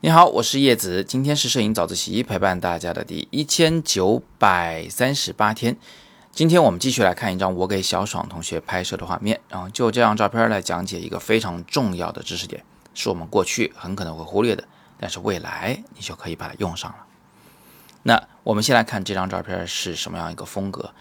[0.00, 5.76] 你好，我是叶子，今天是摄影早自习陪伴大家的第一千九百三十八天。
[6.30, 12.62] 今天我们继续来看一张我给小爽同学拍摄的画面，然后就这张照片来讲解一个非常重要的知识点，
[12.94, 14.62] 是我们过去很可能会忽略的，
[15.00, 16.98] 但是未来你就可以把它用上了。
[18.04, 20.92] 那我们先来看这张照片是什么样一个风格，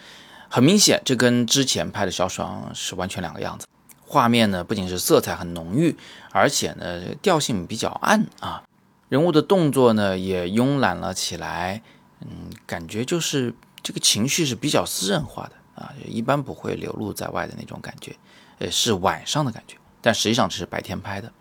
[0.50, 3.68] 很明显，这跟之前拍的小爽是完全两个样子。
[4.06, 5.98] 画面呢不仅是色彩很浓郁，
[6.32, 8.64] 而且呢调性比较暗啊。
[9.10, 11.82] 人物的动作呢也慵懒了起来，
[12.22, 18.16] 嗯，感觉就是这个情绪是比较私人化的啊，一般不会流露在外的那种感觉，
[18.60, 21.32] 呃，是晚上的感觉，但实际上这是白天拍的。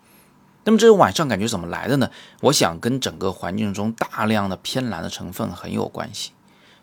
[0.63, 2.09] 那么这个晚上感觉怎么来的呢？
[2.41, 6.31] 我想跟整个环境中大量的偏蓝的成分很有关系。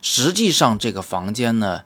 [0.00, 1.82] 实际上这个房间呢，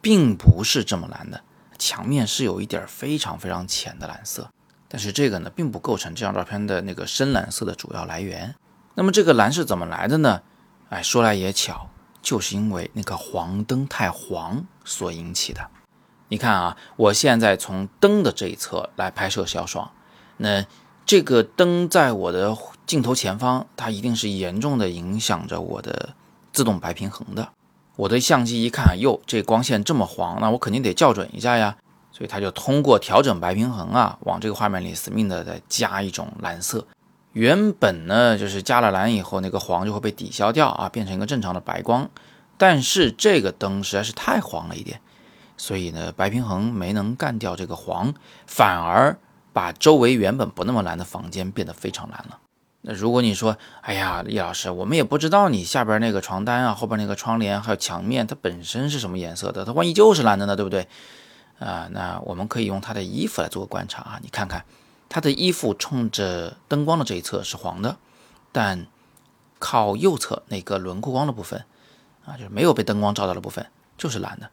[0.00, 1.42] 并不是这么蓝的，
[1.80, 4.48] 墙面是有一点非常非常浅的蓝色。
[4.86, 8.54] 但是这个呢，并不构成这张照片的那个深蓝色的主要来源。
[8.94, 10.42] 那么这个蓝是怎么来的呢？
[10.90, 11.88] 哎，说来也巧，
[12.20, 15.70] 就是因为那个黄灯太黄所引起的。
[16.28, 19.90] 你看啊，我现在从灯的这一侧来拍摄小爽，
[20.36, 20.66] 那
[21.06, 22.56] 这个灯在我的
[22.86, 26.14] 镜头前方，它一定是严重的影响着我的
[26.52, 27.48] 自动白平衡的。
[28.00, 31.76] 我的相机一看，哟，这光线这么黄，那我肯定得校准一下呀。
[32.10, 36.86] 所以他就通过调整白平衡啊，往这个画面里死命的再加一种蓝色。
[37.32, 42.08] 原本呢，就是加了蓝以后，那个黄就会被抵消掉啊，变成一个正常的白光。
[42.56, 45.00] 但是这个灯实在是太黄了一点，
[45.58, 48.14] 所以呢，白平衡没能干掉这个黄，
[48.46, 49.18] 反而
[49.52, 52.38] 把周围原本不那么蓝的房间变得非常蓝了。
[52.82, 60.88] 那如果你说，哎呀，叶老师，我们也不知道你下边那个床单啊，后边那个窗帘还有墙面，它本身是什么颜色的，它万一就是蓝的呢，对不对？
[61.58, 64.18] 啊，那我们可以用他的衣服来做个观察啊。
[64.22, 64.64] 你看看，
[65.10, 67.98] 他的衣服冲着灯光的这一侧是黄的，
[68.50, 68.86] 但
[69.58, 71.64] 靠右侧那个轮廓光的部分
[72.24, 73.66] 啊，就是没有被灯光照到的部分，
[73.98, 74.48] 就是蓝的。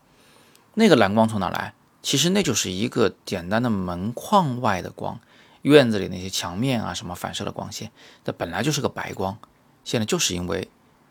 [0.74, 1.74] 那个蓝光从哪来？
[2.04, 5.20] 其实那就是一个简单的门框外的光，
[5.68, 7.92] 院子里那些墙面啊什么反射的光线，
[8.24, 9.38] 它本来就是个白光，
[9.84, 10.68] 现在就是因为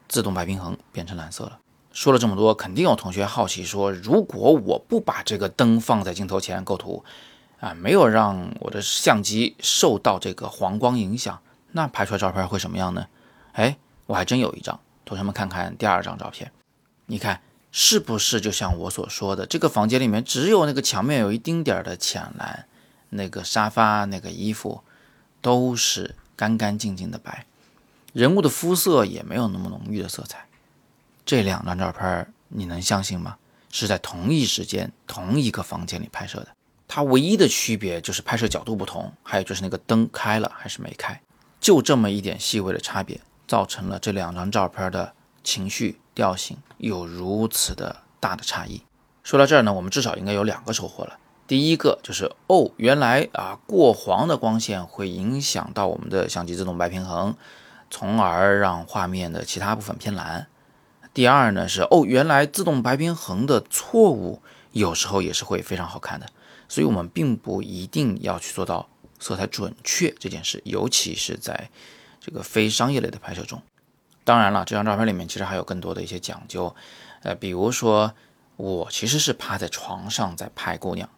[0.08, 1.58] 自动白平衡变成蓝色了。
[1.92, 7.04] 说了这么多，肯定有同学好奇说：如果我不把这个灯放在镜头前构图，
[7.58, 11.40] 啊，没有让我的相机受到这个黄光影响，
[11.72, 13.06] 那拍出来照片会什么样呢？
[13.52, 16.52] 哎，我还真有一张，同学们看看第二张照片，
[17.06, 17.40] 你看
[17.72, 22.66] 是不是就像我所说的，这个房间里面只有那个墙面有一丁点儿的浅蓝，
[23.16, 24.82] 那个沙发、那个衣服
[25.41, 27.47] 都是干干净净的白，
[28.12, 30.47] 人物的肤色也没有那么浓郁的色彩。
[31.25, 33.37] 这两张照片你能相信吗？
[33.72, 36.49] 是在同一时间、同一个房间里拍摄的。
[36.88, 41.21] 它唯一的区别就是拍摄角度不同，还有就是那个灯开了还是没开，
[41.60, 45.12] 就这么一点细微的差别，造成了这两张照片的
[45.43, 48.83] 情绪调性有如此的大的差异。
[49.25, 51.19] 说到这儿呢，我们至少应该有两个收获了。
[51.46, 57.36] 第一个就是哦，原来啊过黄的光线会影响到我们的相机自动白平衡，
[57.90, 60.48] 从而让画面的其他部分偏蓝。
[61.14, 64.42] 第二呢是哦，原来自动白平衡的错误
[64.72, 66.26] 有时候也是会非常好看的，
[66.68, 71.70] 所以我们并不一定要去做到色彩准确这件事，尤其是在
[72.20, 73.62] 这个非商业类的拍摄中。
[74.24, 76.74] 当然了，这张照片里面其实还有更多的一些讲究，
[77.22, 78.12] 呃，比如说
[78.56, 81.08] 我其实是趴在床上在拍姑娘，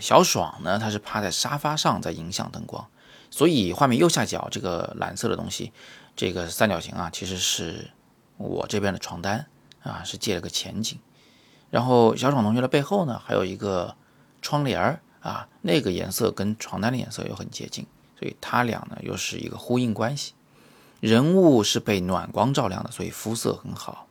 [0.00, 2.86] 小爽呢他是趴在沙发上在影响灯光，
[3.30, 5.72] 所以画面右下角这个蓝色的东西，
[6.14, 7.90] 这个三角形啊其实是。
[8.38, 9.46] 我这边的床单
[9.82, 10.98] 啊是借了个前景，
[11.70, 13.96] 然后小爽同学的背后呢还有一个
[14.42, 17.86] 窗帘儿啊，那个颜色跟床单的颜色又很接近，
[18.18, 20.34] 所以它俩呢又是一个呼应关系。
[21.00, 24.06] 人物是被暖光照亮的，所以肤色很好。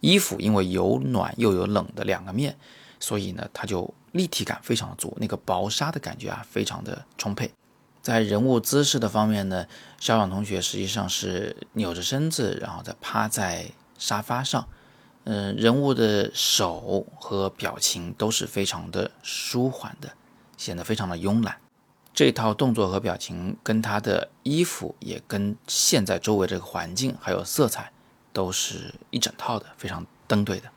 [0.00, 2.56] 衣服因为有暖又有冷的两个面，
[3.00, 7.50] 所以呢它就立体感非常的足，那个薄纱的感觉啊非常的充沛。
[8.00, 9.66] 在人物姿势的方面呢，
[9.98, 13.66] 小爽同学实际上是扭着身子，然后再趴在
[13.98, 14.68] 沙发上。
[15.24, 20.10] 嗯，人物的手和表情都是非常的舒缓的，
[20.56, 21.58] 显得非常的慵懒。
[22.14, 27.92] 这套动作和表情跟他的衣服，也跟现在周围这个环境还有色彩，
[28.32, 30.70] 都是一整套的，非常登对的。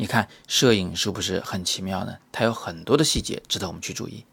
[0.00, 2.16] 你看，摄影是不是很奇妙呢？
[2.32, 4.24] 它有很多的细节值得我们去注意。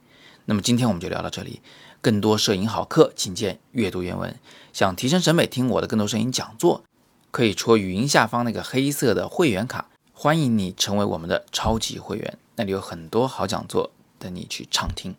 [0.45, 1.61] 那么今天我们就聊到这里。
[1.99, 4.33] 更多摄影好课，请见阅读原文。
[4.71, 6.85] 想提升审美，听我的更多摄影讲座，
[7.31, 9.89] 可以戳语音下方那个黑色的会员卡。
[10.13, 15.17] 欢迎你成为我们的超级会员，那里有很多好讲座等你去畅听。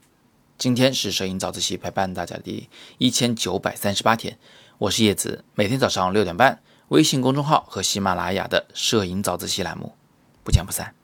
[0.57, 4.39] 今天是摄影早自习陪伴大家的第一千九百三十八天，
[4.79, 9.93] 我是叶子，每天早上六点半，微信公众号和喜马拉雅的摄影早自习栏目，
[10.49, 10.95] 不见不散。